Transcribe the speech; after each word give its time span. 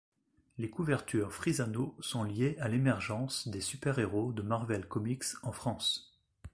Les 0.57 0.71
couvertures 0.71 1.31
Frisano 1.31 1.95
sont 1.99 2.23
liées 2.23 2.57
à 2.59 2.67
l’émergence 2.67 3.47
des 3.47 3.61
super-héros 3.61 4.31
de 4.33 4.41
Marvel 4.41 4.87
Comics 4.87 5.25
en 5.43 5.51
France. 5.51 6.17